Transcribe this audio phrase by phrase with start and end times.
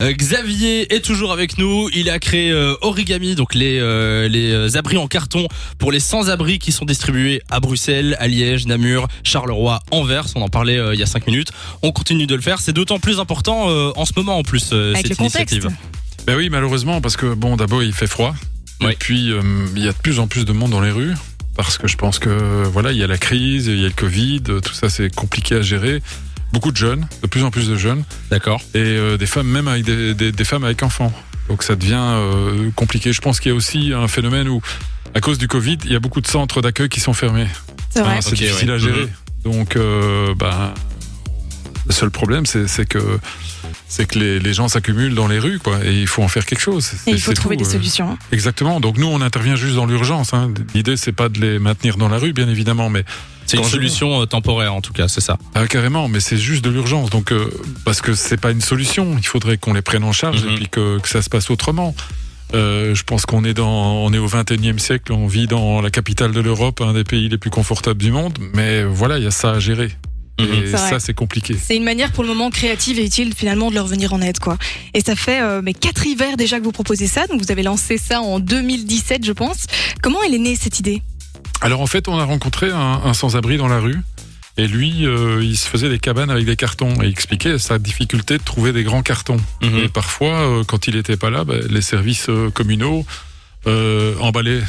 [0.00, 1.88] Euh, Xavier est toujours avec nous.
[1.92, 5.98] Il a créé euh, Origami, donc les euh, les euh, abris en carton pour les
[5.98, 10.26] sans-abri qui sont distribués à Bruxelles, à Liège, Namur, Charleroi, Anvers.
[10.36, 11.50] On en parlait euh, il y a cinq minutes.
[11.82, 12.60] On continue de le faire.
[12.60, 15.52] C'est d'autant plus important euh, en ce moment en plus euh, Avec cette le contexte.
[15.56, 15.76] initiative.
[16.28, 18.36] Ben oui, malheureusement, parce que bon, d'abord il fait froid,
[18.80, 18.92] Oui.
[18.92, 19.42] et puis euh,
[19.74, 21.14] il y a de plus en plus de monde dans les rues,
[21.56, 23.94] parce que je pense que voilà, il y a la crise, il y a le
[23.94, 26.02] Covid, tout ça c'est compliqué à gérer.
[26.58, 28.02] Beaucoup de jeunes, de plus en plus de jeunes,
[28.32, 28.60] D'accord.
[28.74, 31.12] et euh, des femmes même avec des, des- des femmes avec enfants.
[31.48, 33.12] Donc ça devient euh, compliqué.
[33.12, 34.60] Je pense qu'il y a aussi un phénomène où,
[35.14, 37.46] à cause du Covid, il y a beaucoup de centres d'accueil qui sont fermés.
[37.90, 38.16] C'est vrai.
[38.16, 38.74] Hein, c'est Ok, difficile ouais.
[38.74, 39.02] à gérer.
[39.02, 39.52] Mhm.
[39.52, 40.74] Donc, euh, bah,
[41.88, 43.18] le seul problème, c'est que
[43.88, 46.44] c'est que les, les gens s'accumulent dans les rues, quoi, et il faut en faire
[46.46, 46.92] quelque chose.
[47.06, 47.72] Et il faut trouver tout, des euh.
[47.72, 48.10] solutions.
[48.12, 48.18] hein.
[48.32, 48.80] Exactement.
[48.80, 50.34] Donc nous, on intervient juste dans l'urgence.
[50.34, 50.52] Hein.
[50.74, 53.04] L'idée, c'est pas de les maintenir dans la rue, bien évidemment, mais
[53.46, 55.38] C'est une je- solution euh, temporaire en tout cas, c'est ça.
[55.54, 56.08] ah, carrément.
[56.08, 57.08] Mais c'est juste de l'urgence.
[57.10, 57.50] Donc euh,
[57.86, 59.14] parce que c'est pas une solution.
[59.16, 60.50] Il faudrait qu'on les prenne en charge Mhm.
[60.52, 61.94] et puis que, que ça se passe autrement.
[62.54, 63.68] Euh, je pense qu'on est dans,
[64.04, 65.12] on est au 21e siècle.
[65.12, 68.38] On vit dans la capitale de l'Europe, un des pays les plus confortables du monde.
[68.54, 69.90] Mais voilà, il y a ça à gérer.
[70.38, 70.64] Mhm.
[70.64, 71.56] Et ça, c'est compliqué.
[71.60, 74.38] C'est une manière pour le moment créative et utile finalement de leur venir en aide
[74.38, 74.56] quoi.
[74.94, 77.62] Et ça fait euh, mais quatre hivers déjà que vous proposez ça, donc vous avez
[77.62, 79.66] lancé ça en 2017 je pense.
[80.02, 81.02] Comment elle est née cette idée?
[81.60, 83.98] Alors en fait, on a rencontré un, un sans-abri dans la rue.
[84.60, 87.78] Et lui, euh, il se faisait des cabanes avec des cartons et il expliquait sa
[87.78, 89.36] difficulté de trouver des grands cartons.
[89.62, 89.78] Mhm.
[89.84, 93.06] Et parfois, euh, quand il n'était pas là, bah, les services communaux
[94.20, 94.62] emballaient,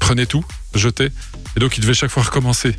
[0.00, 1.12] prenaient tout, jetaient.
[1.56, 2.74] Et donc, il devait chaque fois recommencer.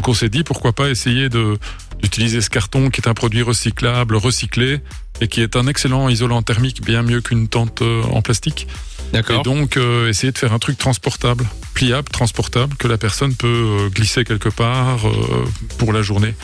[0.00, 1.58] Donc, on s'est dit, pourquoi pas essayer de
[2.00, 4.80] d'utiliser ce carton qui est un produit recyclable, recyclé,
[5.20, 8.66] et qui est un excellent isolant thermique, bien mieux qu'une tente euh, en plastique.
[9.12, 9.42] Et D'accord.
[9.42, 13.88] donc, euh, essayer de faire un truc transportable, pliable, transportable, que la personne peut euh,
[13.90, 15.44] glisser quelque part euh,
[15.76, 16.34] pour la journée.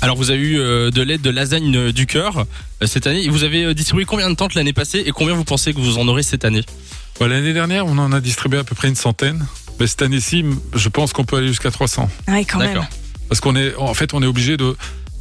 [0.00, 2.46] Alors vous avez eu de l'aide de Lasagne du cœur
[2.84, 3.28] cette année.
[3.28, 6.08] Vous avez distribué combien de tentes l'année passée et combien vous pensez que vous en
[6.08, 6.64] aurez cette année?
[7.20, 9.46] Bah, L'année dernière, on en a distribué à peu près une centaine.
[9.82, 10.44] Mais cette année-ci,
[10.76, 12.08] je pense qu'on peut aller jusqu'à 300.
[12.28, 12.86] Ouais quand même.
[13.28, 14.76] Parce qu'on est, en fait, on est obligé de,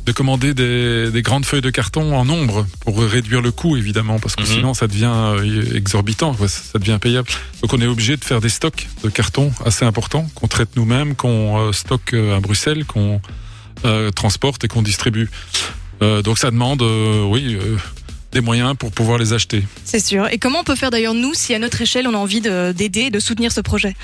[0.06, 4.20] de commander des, des grandes feuilles de carton en nombre pour réduire le coût, évidemment,
[4.20, 4.48] parce que Mhm.
[4.48, 7.28] sinon, ça devient euh, exorbitant, quoi, ça devient payable.
[7.64, 11.16] Donc, on est obligé de faire des stocks de carton assez importants qu'on traite nous-mêmes,
[11.16, 13.20] qu'on euh, stocke euh, à Bruxelles, qu'on
[13.86, 15.32] euh, transporte et qu'on distribue.
[16.04, 17.78] Euh, donc, ça demande, euh, oui, euh,
[18.32, 19.64] des moyens pour pouvoir les acheter.
[19.86, 20.28] C'est sûr.
[20.32, 22.74] Et comment on peut faire d'ailleurs nous si à notre échelle on a envie de-
[22.74, 23.96] d'aider, de soutenir ce projet?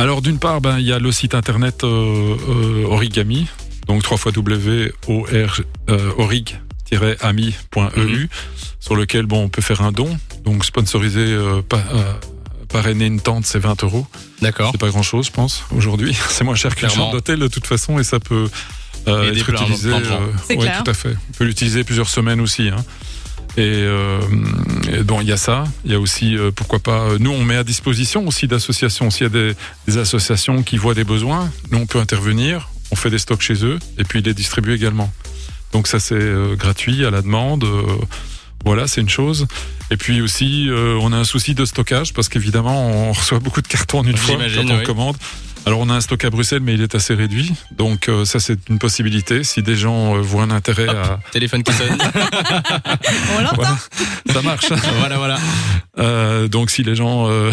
[0.00, 3.46] Alors d'une part, ben, il y a le site internet euh, euh, Origami,
[3.86, 4.18] donc 3
[6.16, 8.28] orig-ami.eu,
[8.80, 10.18] sur lequel bon, on peut faire un don.
[10.44, 12.12] Donc sponsoriser, euh, pa- euh,
[12.68, 14.06] parrainer une tente, c'est 20 euros.
[14.40, 14.70] D'accord.
[14.72, 16.16] C'est pas grand-chose, je pense, aujourd'hui.
[16.28, 18.48] C'est moins cher qu'une chambre d'hôtel de toute façon et ça peut
[19.08, 19.90] euh, être utilisé.
[20.56, 21.16] ouais, tout à fait.
[21.30, 22.68] On peut l'utiliser plusieurs semaines aussi.
[22.68, 22.84] Hein.
[23.56, 24.20] Et, euh,
[24.92, 25.64] et donc il y a ça.
[25.84, 29.10] Il y a aussi, euh, pourquoi pas, euh, nous on met à disposition aussi d'associations.
[29.10, 29.54] S'il y a des,
[29.88, 32.68] des associations qui voient des besoins, nous on peut intervenir.
[32.92, 35.12] On fait des stocks chez eux et puis les distribuer également.
[35.72, 37.64] Donc ça c'est euh, gratuit à la demande.
[37.64, 37.82] euh,
[38.64, 39.46] voilà, c'est une chose.
[39.90, 43.62] Et puis aussi, euh, on a un souci de stockage parce qu'évidemment, on reçoit beaucoup
[43.62, 44.84] de cartons en une fois quand on oui.
[44.84, 45.16] commande.
[45.66, 47.52] Alors, on a un stock à Bruxelles, mais il est assez réduit.
[47.70, 49.44] Donc, euh, ça, c'est une possibilité.
[49.44, 50.96] Si des gens euh, voient un intérêt Hop.
[50.96, 51.20] à...
[51.32, 51.90] Téléphone qui sonne.
[53.36, 53.76] On l'entend Voilà,
[54.32, 54.72] ça marche.
[54.98, 55.38] voilà, voilà.
[55.98, 57.50] Euh, donc, si les gens euh,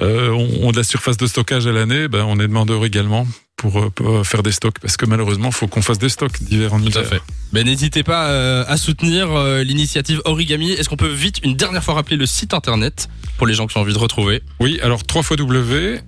[0.00, 3.26] euh, ont, ont de la surface de stockage à l'année, ben, on est demandeur également
[3.56, 4.78] pour, pour faire des stocks.
[4.78, 7.02] Parce que malheureusement, il faut qu'on fasse des stocks d'hiver en Tout hiver.
[7.02, 7.20] à fait.
[7.52, 10.70] Ben, n'hésitez pas euh, à soutenir euh, l'initiative Origami.
[10.70, 13.08] Est-ce qu'on peut vite une dernière fois rappeler le site internet
[13.38, 14.40] pour les gens qui ont envie de retrouver?
[14.60, 16.00] Oui, alors 3 fois W,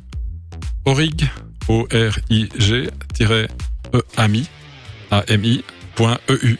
[0.87, 1.29] orig,
[1.69, 3.49] O-R-I-G, tiré
[3.95, 4.47] E-ami,
[5.11, 5.63] A-M-I,
[5.95, 6.59] point E E-U.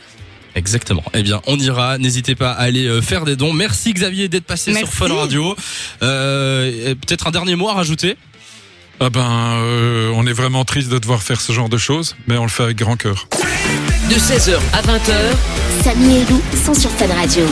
[0.55, 1.03] Exactement.
[1.13, 1.97] Eh bien, on ira.
[1.99, 3.53] N'hésitez pas à aller euh, faire des dons.
[3.53, 4.87] Merci Xavier d'être passé Merci.
[4.87, 5.55] sur Fun Radio.
[6.01, 8.17] Euh, et Peut-être un dernier mot à rajouter?
[8.99, 12.37] Ah ben, euh, on est vraiment triste de devoir faire ce genre de choses, mais
[12.37, 13.27] on le fait avec grand cœur.
[14.09, 17.45] De 16h à 20h, Samy et Lou sont sur Fan Radio.